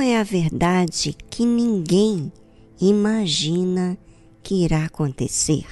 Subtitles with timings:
[0.00, 2.32] é a verdade que ninguém
[2.80, 3.98] imagina
[4.42, 5.66] que irá acontecer?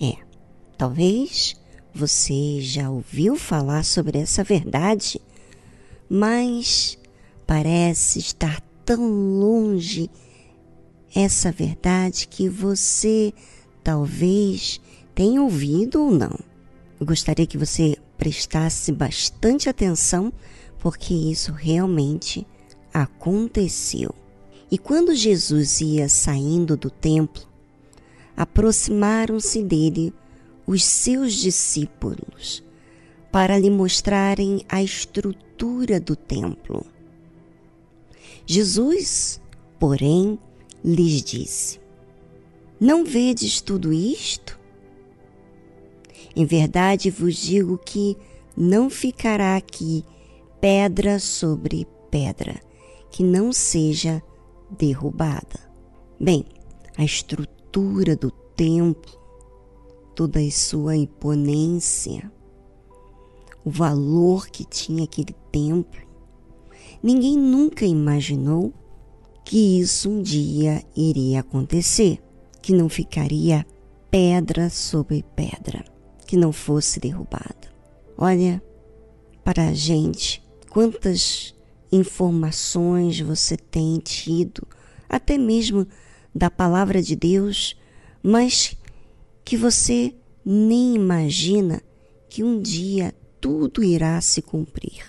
[0.00, 0.16] É,
[0.76, 1.54] talvez
[1.94, 5.20] você já ouviu falar sobre essa verdade,
[6.08, 6.98] mas
[7.46, 10.10] parece estar tão longe
[11.14, 13.32] essa verdade que você
[13.82, 14.80] talvez
[15.14, 16.38] tenha ouvido ou não.
[16.98, 20.32] Eu gostaria que você prestasse bastante atenção,
[20.78, 22.46] porque isso realmente
[22.92, 24.14] aconteceu.
[24.70, 27.42] E quando Jesus ia saindo do templo,
[28.36, 30.14] aproximaram-se dele
[30.66, 32.62] os seus discípulos
[33.32, 36.86] para lhe mostrarem a estrutura do templo.
[38.46, 39.40] Jesus,
[39.78, 40.38] porém,
[40.84, 41.80] lhes disse:
[42.80, 44.58] Não vedes tudo isto?
[46.34, 48.16] Em verdade vos digo que
[48.56, 50.04] não ficará aqui
[50.60, 52.69] pedra sobre pedra
[53.10, 54.22] que não seja
[54.70, 55.70] derrubada.
[56.18, 56.44] Bem,
[56.96, 59.18] a estrutura do templo,
[60.14, 62.30] toda a sua imponência,
[63.64, 66.00] o valor que tinha aquele templo,
[67.02, 68.72] ninguém nunca imaginou
[69.44, 72.22] que isso um dia iria acontecer,
[72.62, 73.66] que não ficaria
[74.10, 75.84] pedra sobre pedra,
[76.26, 77.70] que não fosse derrubada.
[78.16, 78.62] Olha,
[79.42, 81.54] para a gente, quantas
[81.92, 84.66] informações você tem tido,
[85.08, 85.86] até mesmo
[86.34, 87.76] da palavra de Deus,
[88.22, 88.76] mas
[89.44, 91.82] que você nem imagina
[92.28, 95.02] que um dia tudo irá se cumprir.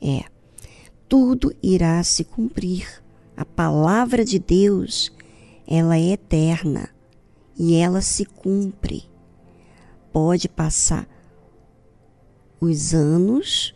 [0.00, 0.24] É,
[1.08, 3.02] tudo irá se cumprir
[3.36, 5.12] a palavra de Deus,
[5.66, 6.90] ela é eterna
[7.58, 9.04] e ela se cumpre.
[10.12, 11.08] Pode passar
[12.60, 13.74] os anos,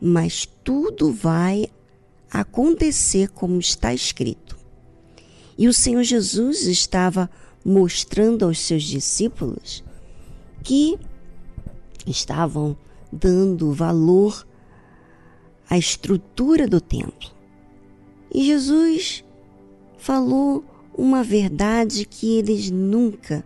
[0.00, 1.66] mas tudo vai
[2.30, 4.56] acontecer como está escrito.
[5.58, 7.28] E o Senhor Jesus estava
[7.64, 9.84] mostrando aos seus discípulos
[10.62, 10.98] que
[12.06, 12.76] estavam
[13.12, 14.46] dando valor
[15.68, 17.30] à estrutura do templo.
[18.32, 19.24] E Jesus
[19.98, 20.64] falou
[20.96, 23.44] uma verdade que eles nunca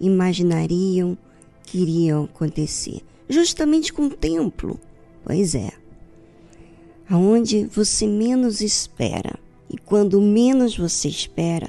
[0.00, 1.16] imaginariam
[1.64, 4.80] que iria acontecer, justamente com o templo.
[5.24, 5.70] Pois é,
[7.12, 11.68] aonde você menos espera e quando menos você espera,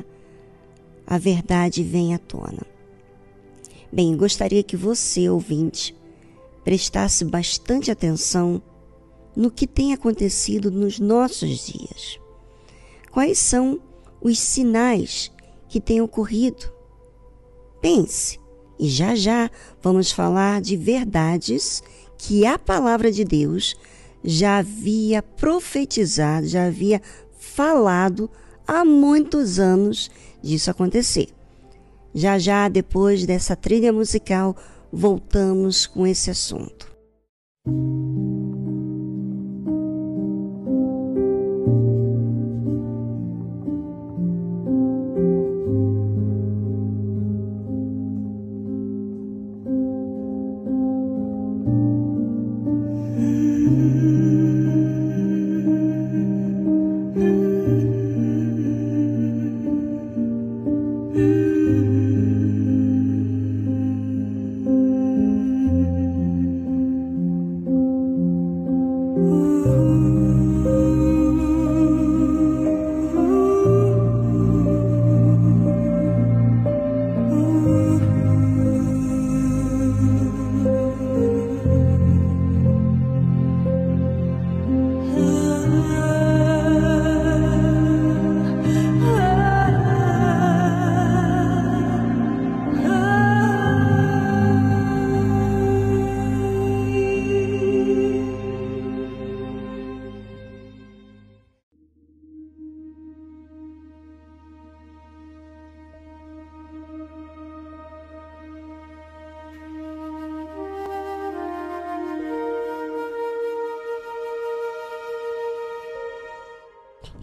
[1.06, 2.66] a verdade vem à tona.
[3.92, 5.94] Bem, gostaria que você, ouvinte,
[6.64, 8.64] prestasse bastante atenção
[9.36, 12.18] no que tem acontecido nos nossos dias.
[13.12, 13.81] Quais são
[14.22, 15.30] os sinais
[15.68, 16.72] que têm ocorrido?
[17.81, 18.40] Pense,
[18.80, 21.84] e já já vamos falar de verdades
[22.18, 23.75] que a palavra de Deus
[24.24, 27.02] já havia profetizado, já havia
[27.38, 28.30] falado
[28.68, 30.10] há muitos anos
[30.42, 31.30] disso acontecer.
[32.14, 34.56] Já já depois dessa trilha musical
[34.92, 36.92] voltamos com esse assunto.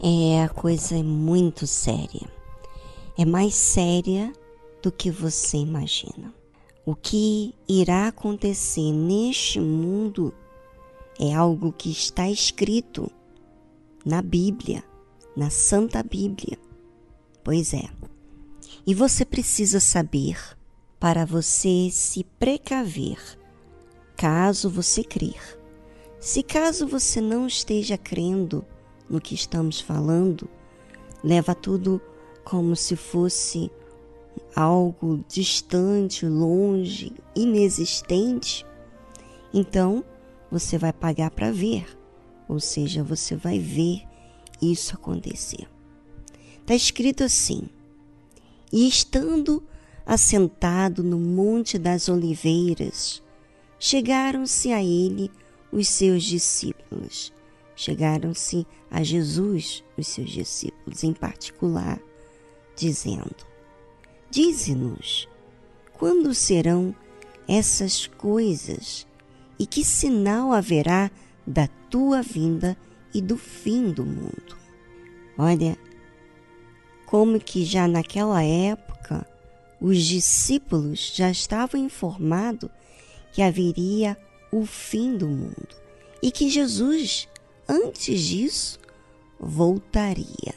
[0.03, 2.27] É, a coisa é muito séria.
[3.19, 4.33] É mais séria
[4.83, 6.33] do que você imagina.
[6.87, 10.33] O que irá acontecer neste mundo
[11.19, 13.11] é algo que está escrito
[14.03, 14.83] na Bíblia,
[15.37, 16.59] na Santa Bíblia.
[17.45, 17.89] Pois é.
[18.87, 20.39] E você precisa saber
[20.99, 23.19] para você se precaver,
[24.17, 25.59] caso você crer.
[26.19, 28.65] Se caso você não esteja crendo,
[29.11, 30.49] no que estamos falando,
[31.23, 32.01] leva tudo
[32.45, 33.71] como se fosse
[34.55, 38.65] algo distante, longe, inexistente,
[39.53, 40.05] então
[40.51, 41.87] você vai pagar para ver,
[42.49, 44.03] ou seja, você vai ver
[44.63, 45.69] isso acontecer.
[46.61, 47.69] Está escrito assim:
[48.73, 49.63] E estando
[50.07, 53.23] assentado no Monte das Oliveiras,
[53.79, 55.31] chegaram-se a ele
[55.73, 57.33] os seus discípulos.
[57.81, 61.99] Chegaram-se a Jesus, os seus discípulos em particular,
[62.77, 63.35] dizendo:
[64.31, 65.27] Dize-nos,
[65.95, 66.95] quando serão
[67.49, 69.07] essas coisas
[69.59, 71.11] e que sinal haverá
[71.47, 72.77] da tua vinda
[73.15, 74.59] e do fim do mundo?
[75.39, 75.75] Olha,
[77.07, 79.27] como que já naquela época
[79.81, 82.69] os discípulos já estavam informados
[83.33, 84.19] que haveria
[84.53, 85.81] o fim do mundo
[86.23, 87.27] e que Jesus,
[87.71, 88.81] antes disso,
[89.39, 90.55] voltaria.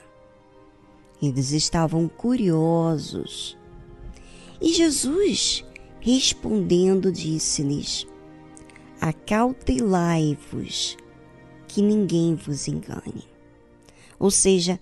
[1.21, 3.56] Eles estavam curiosos.
[4.60, 5.63] E Jesus,
[6.00, 8.07] respondendo, disse-lhes:
[9.00, 10.98] Acautelai-vos,
[11.68, 13.27] que ninguém vos engane.
[14.18, 14.80] Ou seja,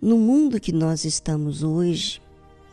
[0.00, 2.22] no mundo que nós estamos hoje,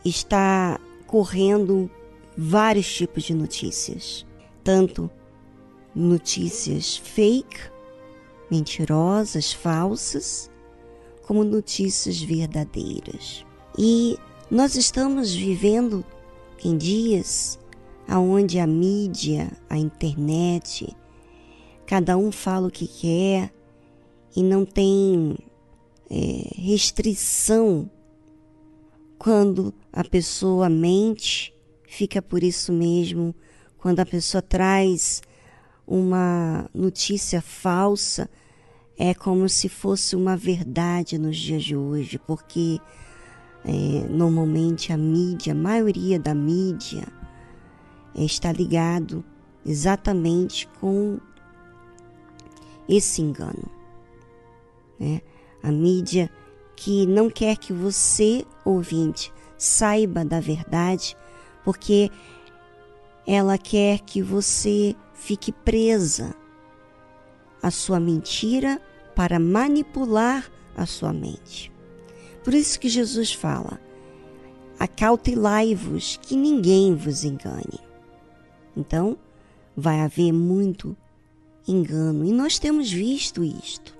[0.04, 1.90] está correndo
[2.36, 4.26] vários tipos de notícias,
[4.62, 5.10] tanto
[5.94, 7.71] notícias fake,
[8.52, 10.50] mentirosas, falsas,
[11.22, 13.46] como notícias verdadeiras.
[13.78, 14.18] E
[14.50, 16.04] nós estamos vivendo
[16.62, 17.58] em dias
[18.06, 20.94] onde a mídia, a internet,
[21.86, 23.50] cada um fala o que quer
[24.36, 25.34] e não tem
[26.10, 27.90] é, restrição
[29.18, 31.54] quando a pessoa mente,
[31.86, 33.34] fica por isso mesmo,
[33.78, 35.22] quando a pessoa traz
[35.86, 38.28] uma notícia falsa,
[38.98, 42.80] é como se fosse uma verdade nos dias de hoje, porque
[43.64, 47.06] é, normalmente a mídia, a maioria da mídia,
[48.14, 49.24] é, está ligado
[49.64, 51.18] exatamente com
[52.88, 53.70] esse engano.
[54.98, 55.20] Né?
[55.62, 56.30] A mídia
[56.76, 61.16] que não quer que você, ouvinte, saiba da verdade,
[61.64, 62.10] porque
[63.26, 66.34] ela quer que você fique presa
[67.62, 68.80] à sua mentira
[69.14, 71.72] para manipular a sua mente.
[72.42, 73.80] Por isso que Jesus fala:
[74.78, 77.78] acautelai-vos que ninguém vos engane.
[78.76, 79.16] Então,
[79.76, 80.96] vai haver muito
[81.66, 83.96] engano e nós temos visto isto.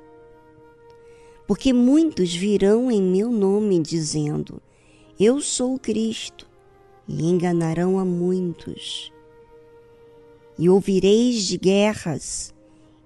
[1.46, 4.60] Porque muitos virão em meu nome dizendo:
[5.18, 6.48] Eu sou Cristo,
[7.06, 9.12] e enganarão a muitos.
[10.58, 12.54] E ouvireis de guerras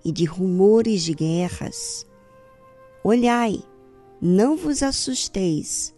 [0.06, 2.06] e de rumores de guerras.
[3.02, 3.60] Olhai,
[4.22, 5.92] não vos assusteis,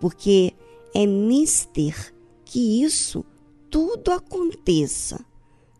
[0.00, 0.54] porque
[0.94, 3.22] é mister que isso
[3.68, 5.22] tudo aconteça,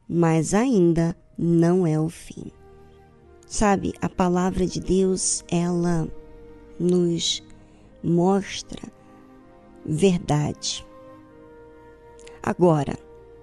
[0.07, 2.53] mas ainda não é o fim.
[3.47, 6.07] Sabe, a palavra de Deus, ela
[6.79, 7.43] nos
[8.05, 8.93] mostra
[9.87, 10.87] verdade.
[12.43, 12.99] Agora,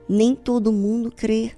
[0.08, 1.57] nem todo mundo crê.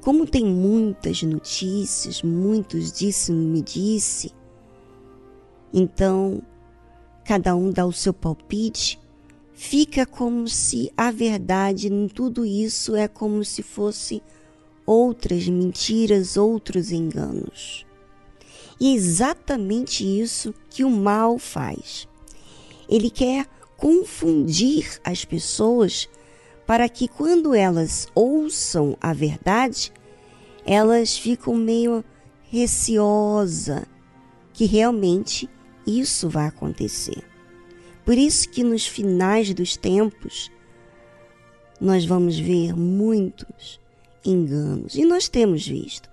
[0.00, 4.32] Como tem muitas notícias, muitos disse-me disse,
[5.72, 6.42] então
[7.24, 9.00] cada um dá o seu palpite,
[9.52, 14.22] fica como se a verdade em tudo isso é como se fosse
[14.84, 17.86] outras mentiras, outros enganos.
[18.80, 22.08] E é exatamente isso que o mal faz.
[22.88, 23.46] Ele quer
[23.76, 26.08] confundir as pessoas
[26.72, 29.92] para que quando elas ouçam a verdade,
[30.64, 32.02] elas ficam meio
[32.50, 33.86] receosa
[34.54, 35.50] que realmente
[35.86, 37.22] isso vai acontecer.
[38.06, 40.50] Por isso que nos finais dos tempos
[41.78, 43.78] nós vamos ver muitos
[44.24, 44.94] enganos.
[44.94, 46.08] E nós temos visto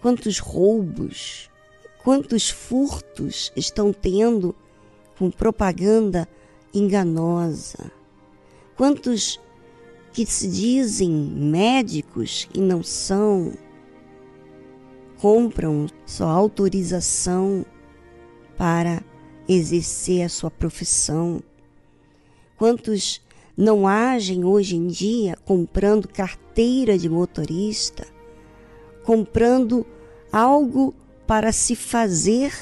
[0.00, 1.48] quantos roubos,
[2.02, 4.56] quantos furtos estão tendo
[5.16, 6.28] com propaganda
[6.74, 7.92] enganosa.
[8.76, 9.38] Quantos
[10.12, 13.52] que se dizem médicos e não são,
[15.18, 17.64] compram sua autorização
[18.56, 19.02] para
[19.48, 21.42] exercer a sua profissão.
[22.56, 23.22] Quantos
[23.56, 28.06] não agem hoje em dia comprando carteira de motorista,
[29.04, 29.86] comprando
[30.32, 30.94] algo
[31.26, 32.52] para se fazer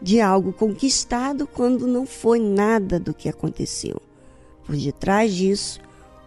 [0.00, 4.00] de algo conquistado quando não foi nada do que aconteceu.
[4.64, 5.80] Por detrás disso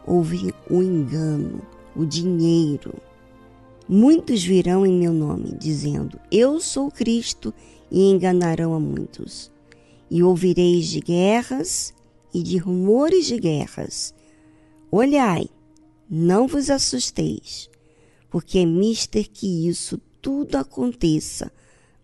[0.06, 1.62] houve o engano,
[1.96, 2.94] o dinheiro.
[3.88, 7.54] Muitos virão em meu nome, dizendo: Eu sou Cristo,
[7.92, 9.52] e enganarão a muitos.
[10.10, 11.94] E ouvireis de guerras
[12.34, 14.16] e de rumores de guerras.
[14.90, 15.50] Olhai,
[16.10, 17.70] não vos assusteis,
[18.30, 21.52] porque é mister que isso tudo aconteça,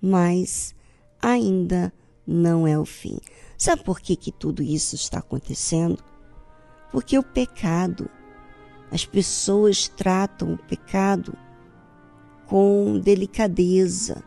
[0.01, 0.75] mas
[1.21, 1.93] ainda
[2.25, 3.17] não é o fim.
[3.57, 6.03] Sabe por que, que tudo isso está acontecendo?
[6.91, 8.09] Porque o pecado,
[8.91, 11.37] as pessoas tratam o pecado
[12.45, 14.23] com delicadeza,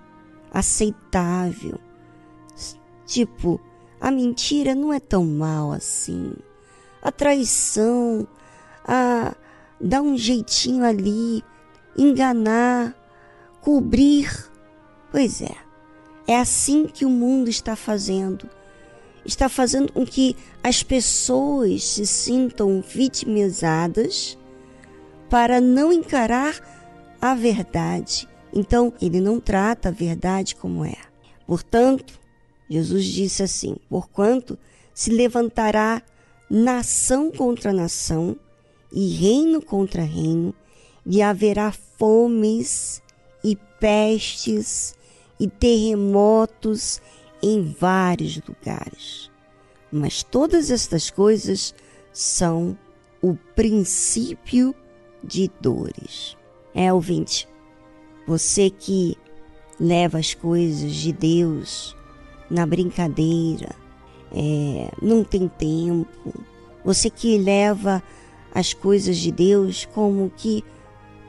[0.53, 1.79] aceitável.
[3.07, 3.61] Tipo,
[4.01, 6.35] a mentira não é tão mal assim.
[7.03, 8.29] A traição,
[8.85, 9.35] a
[9.81, 11.43] dar um jeitinho ali,
[11.97, 12.95] enganar,
[13.61, 14.31] cobrir.
[15.11, 15.57] Pois é,
[16.27, 18.49] é assim que o mundo está fazendo.
[19.25, 24.39] Está fazendo com que as pessoas se sintam vitimizadas
[25.29, 26.59] para não encarar
[27.21, 28.29] a verdade.
[28.53, 30.97] Então, ele não trata a verdade como é.
[31.47, 32.19] Portanto,
[32.69, 34.59] Jesus disse assim: Porquanto
[34.95, 36.03] se levantará
[36.49, 38.37] nação contra nação
[38.93, 40.55] e reino contra reino,
[41.07, 43.01] e haverá fomes
[43.43, 44.95] e pestes
[45.39, 47.01] e terremotos
[47.43, 49.31] em vários lugares.
[49.91, 51.75] Mas todas estas coisas
[52.13, 52.77] são
[53.21, 54.75] o princípio
[55.23, 56.37] de dores.
[56.75, 57.49] É, ouvinte,
[58.27, 59.17] você que
[59.79, 61.97] leva as coisas de Deus
[62.49, 63.75] na brincadeira,
[64.33, 66.33] é, não tem tempo,
[66.85, 68.03] você que leva
[68.55, 70.65] as coisas de Deus como que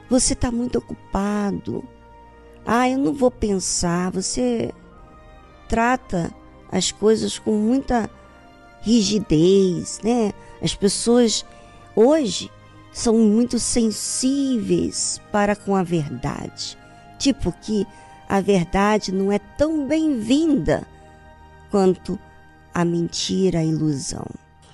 [0.08, 1.84] você está muito ocupado.
[2.66, 4.10] Ah, eu não vou pensar.
[4.10, 4.72] Você
[5.72, 6.30] trata
[6.70, 8.10] as coisas com muita
[8.82, 10.34] rigidez, né?
[10.60, 11.46] As pessoas
[11.96, 12.50] hoje
[12.92, 16.76] são muito sensíveis para com a verdade.
[17.18, 17.86] Tipo que
[18.28, 20.86] a verdade não é tão bem-vinda
[21.70, 22.18] quanto
[22.74, 24.26] a mentira, a ilusão.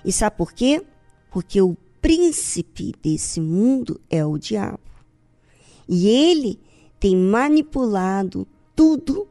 [0.05, 0.85] E sabe por quê?
[1.31, 4.81] Porque o príncipe desse mundo é o diabo.
[5.89, 6.59] E ele
[6.99, 9.29] tem manipulado tudo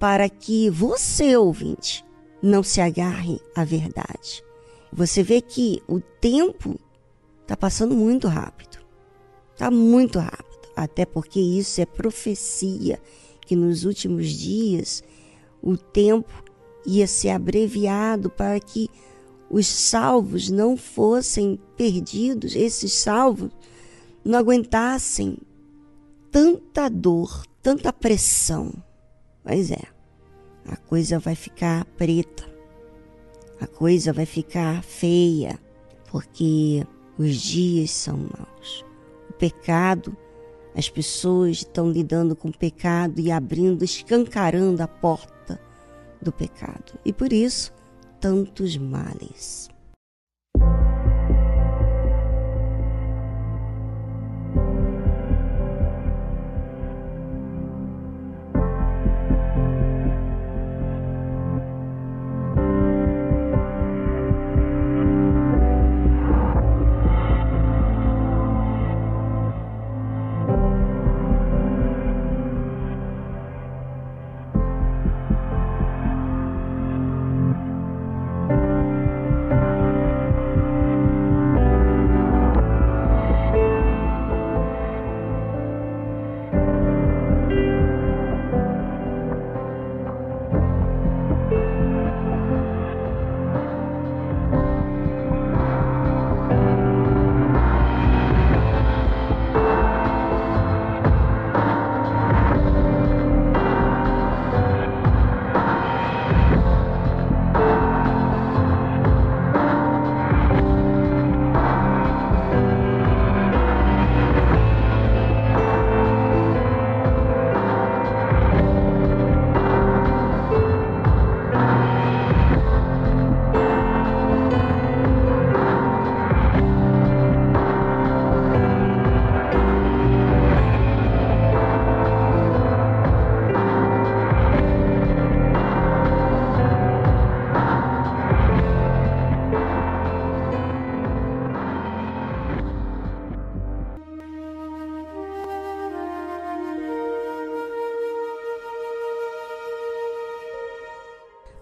[0.00, 2.02] para que você, ouvinte,
[2.42, 4.42] não se agarre à verdade.
[4.90, 6.80] Você vê que o tempo
[7.42, 8.78] está passando muito rápido.
[9.52, 10.68] Está muito rápido.
[10.74, 12.98] Até porque isso é profecia
[13.42, 15.04] que nos últimos dias
[15.60, 16.32] o tempo
[16.86, 18.88] ia ser abreviado para que
[19.50, 23.50] os salvos não fossem perdidos, esses salvos
[24.24, 25.36] não aguentassem
[26.30, 28.72] tanta dor, tanta pressão.
[29.42, 29.82] Pois é,
[30.66, 32.44] a coisa vai ficar preta,
[33.60, 35.58] a coisa vai ficar feia,
[36.10, 36.86] porque
[37.18, 38.84] os dias são maus.
[39.28, 40.16] O pecado,
[40.74, 45.60] as pessoas estão lidando com o pecado e abrindo, escancarando a porta
[46.20, 46.98] do pecado.
[47.04, 47.72] E por isso,
[48.20, 49.68] tantos males.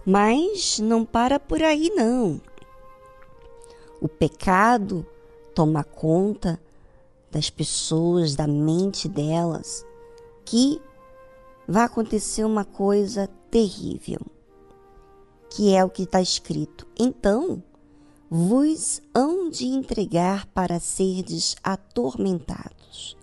[0.09, 2.41] Mas não para por aí, não.
[4.01, 5.05] O pecado
[5.53, 6.59] toma conta
[7.29, 9.85] das pessoas, da mente delas,
[10.43, 10.81] que
[11.67, 14.19] vai acontecer uma coisa terrível,
[15.51, 16.87] que é o que está escrito.
[16.97, 17.61] Então
[18.31, 23.15] vos hão de entregar para serdes atormentados,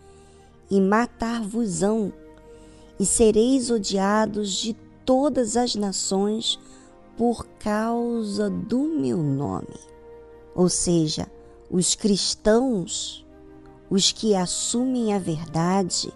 [0.70, 2.12] e matar-vos-ão,
[2.96, 4.72] e sereis odiados de
[5.04, 6.60] todas as nações
[7.16, 9.78] por causa do meu nome.
[10.54, 11.30] Ou seja,
[11.70, 13.26] os cristãos,
[13.90, 16.12] os que assumem a verdade,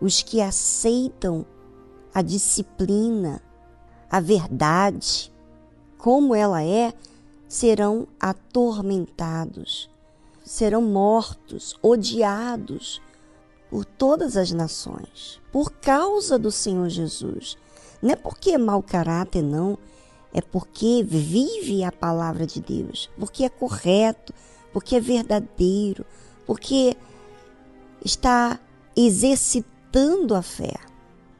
[0.00, 1.46] os que aceitam
[2.12, 3.42] a disciplina,
[4.10, 5.32] a verdade,
[5.98, 6.92] como ela é,
[7.48, 9.90] serão atormentados,
[10.44, 13.00] serão mortos, odiados
[13.70, 17.56] por todas as nações, por causa do Senhor Jesus.
[18.00, 19.78] Não é porque é mau caráter, não.
[20.36, 24.34] É porque vive a palavra de Deus, porque é correto,
[24.70, 26.04] porque é verdadeiro,
[26.44, 26.94] porque
[28.04, 28.60] está
[28.94, 30.74] exercitando a fé.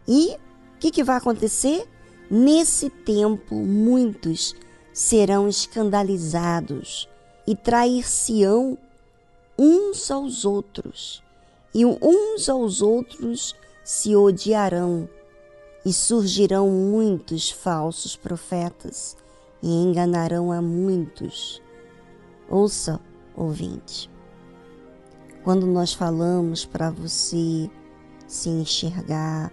[0.08, 1.86] E o que, que vai acontecer?
[2.30, 4.54] Nesse tempo, muitos
[4.94, 7.06] serão escandalizados
[7.46, 8.78] e trair-se-ão
[9.58, 11.22] uns aos outros,
[11.74, 15.06] e uns aos outros se odiarão,
[15.86, 19.16] e surgirão muitos falsos profetas
[19.62, 21.62] e enganarão a muitos.
[22.50, 22.98] Ouça,
[23.36, 24.10] ouvinte,
[25.44, 27.70] quando nós falamos para você
[28.26, 29.52] se enxergar,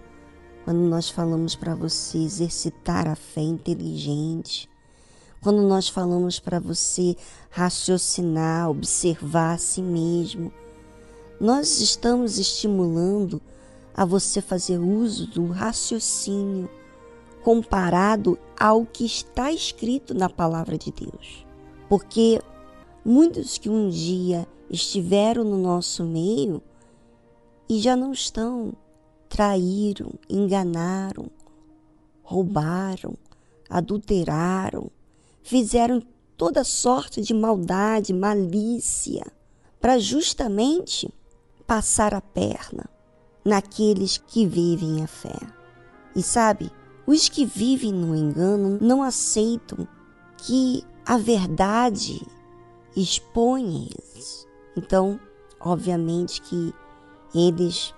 [0.64, 4.68] quando nós falamos para você exercitar a fé inteligente,
[5.40, 7.16] quando nós falamos para você
[7.48, 10.52] raciocinar, observar a si mesmo,
[11.40, 13.40] nós estamos estimulando
[13.94, 16.68] a você fazer uso do raciocínio
[17.44, 21.46] comparado ao que está escrito na palavra de Deus.
[21.88, 22.40] Porque
[23.04, 26.60] muitos que um dia estiveram no nosso meio
[27.68, 28.72] e já não estão,
[29.28, 31.30] traíram, enganaram,
[32.22, 33.14] roubaram,
[33.68, 34.90] adulteraram,
[35.42, 36.02] fizeram
[36.36, 39.24] toda sorte de maldade, malícia,
[39.80, 41.12] para justamente
[41.66, 42.93] passar a perna
[43.44, 45.38] naqueles que vivem a fé.
[46.14, 46.70] E sabe,
[47.06, 49.86] os que vivem no engano não aceitam
[50.38, 52.26] que a verdade
[52.96, 54.46] expõe eles.
[54.76, 55.20] Então,
[55.60, 56.72] obviamente que
[57.34, 57.94] eles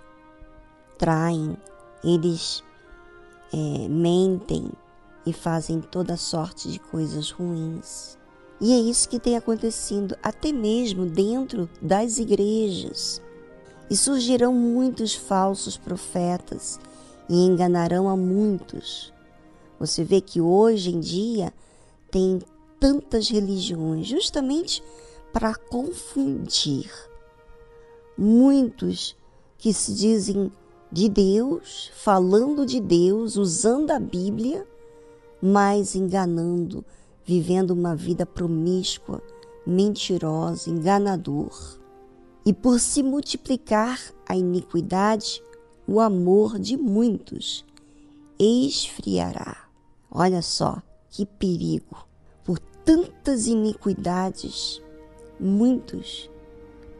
[0.98, 1.56] traem,
[2.02, 2.64] eles
[3.52, 4.72] é, mentem,
[5.26, 8.16] e fazem toda sorte de coisas ruins.
[8.60, 13.20] E é isso que tem acontecido até mesmo dentro das igrejas.
[13.88, 16.80] E surgirão muitos falsos profetas
[17.28, 19.12] e enganarão a muitos.
[19.78, 21.52] Você vê que hoje em dia
[22.10, 22.40] tem
[22.80, 24.82] tantas religiões justamente
[25.32, 26.90] para confundir.
[28.16, 29.16] Muitos
[29.58, 30.50] que se dizem
[30.90, 34.66] de Deus, falando de Deus, usando a Bíblia,
[35.42, 36.84] mas enganando,
[37.24, 39.22] vivendo uma vida promíscua,
[39.66, 41.78] mentirosa, enganador.
[42.46, 45.42] E por se multiplicar a iniquidade,
[45.86, 47.64] o amor de muitos
[48.38, 49.68] esfriará.
[50.10, 50.80] Olha só
[51.10, 52.06] que perigo!
[52.44, 54.80] Por tantas iniquidades,
[55.38, 56.30] muitos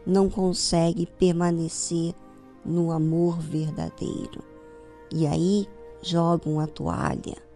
[0.05, 2.13] não conseguem permanecer
[2.63, 4.43] no amor verdadeiro.
[5.09, 5.65] E aí
[6.03, 7.47] jogam a toalha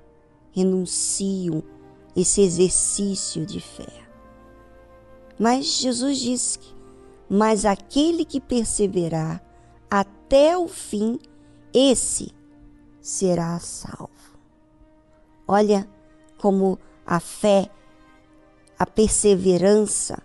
[0.52, 1.64] renunciam
[2.16, 4.04] esse exercício de fé.
[5.40, 6.74] Mas Jesus disse que,
[7.34, 9.42] mas aquele que perseverar
[9.90, 11.18] até o fim,
[11.74, 12.34] esse
[13.00, 14.12] será salvo.
[15.48, 15.88] Olha
[16.38, 17.70] como a fé,
[18.78, 20.22] a perseverança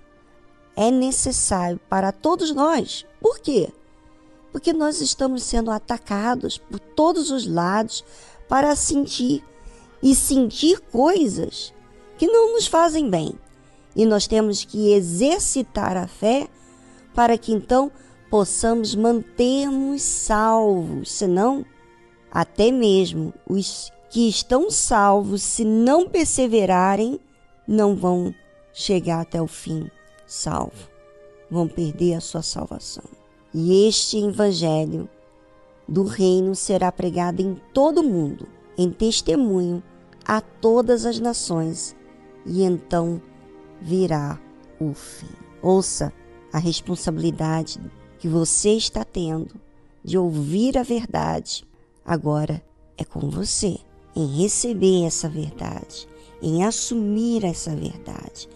[0.75, 3.07] é necessário para todos nós.
[3.21, 3.73] Por quê?
[4.51, 8.05] Porque nós estamos sendo atacados por todos os lados
[8.49, 9.45] para sentir
[10.03, 11.73] e sentir coisas
[12.19, 13.33] que não nos fazem bem.
[13.95, 16.49] E nós temos que exercitar a fé
[17.17, 17.91] para que então
[18.31, 21.65] possamos mantermos salvos, senão
[22.31, 27.19] até mesmo os que estão salvos, se não perseverarem,
[27.67, 28.35] não vão
[28.73, 29.91] chegar até o fim
[30.27, 30.91] salvo,
[31.51, 33.05] vão perder a sua salvação.
[33.55, 35.09] E este evangelho
[35.89, 39.83] do reino será pregado em todo o mundo em testemunho
[40.23, 41.97] a todas as nações,
[42.45, 43.23] e então
[43.81, 44.39] virá
[44.79, 45.31] o fim.
[45.63, 46.13] Ouça
[46.53, 47.81] a responsabilidade
[48.19, 49.61] que você está tendo
[50.03, 51.65] de ouvir a verdade.
[52.05, 52.63] Agora
[52.97, 53.79] é com você
[54.15, 56.09] em receber essa verdade,
[56.41, 58.49] em assumir essa verdade,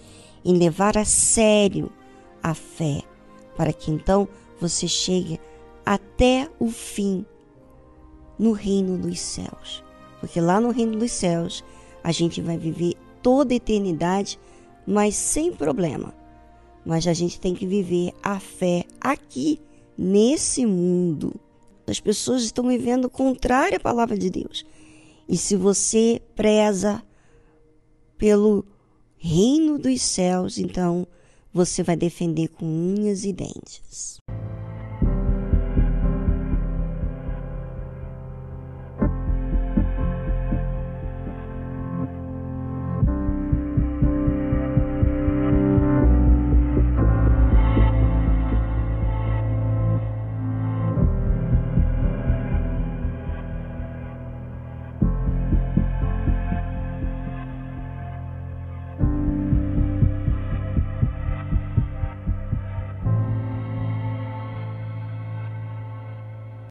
[0.44, 1.90] em levar a sério
[2.42, 3.02] a fé,
[3.56, 4.26] para que então
[4.58, 5.38] você chegue
[5.84, 7.26] até o fim
[8.38, 9.84] no reino dos céus.
[10.20, 11.64] Porque lá no reino dos céus
[12.02, 14.38] a gente vai viver toda a eternidade,
[14.86, 16.14] mas sem problema.
[16.84, 19.60] Mas a gente tem que viver a fé aqui,
[19.96, 21.38] nesse mundo.
[21.86, 24.64] As pessoas estão vivendo contrário à palavra de Deus.
[25.28, 27.02] E se você preza
[28.16, 28.64] pelo
[29.18, 31.06] reino dos céus, então
[31.52, 34.18] você vai defender com unhas e dentes.